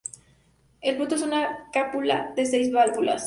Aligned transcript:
El 0.81 0.95
fruto 0.95 1.13
es 1.13 1.21
una 1.21 1.69
cápsula 1.71 2.33
de 2.35 2.47
seis 2.47 2.71
válvulas. 2.71 3.19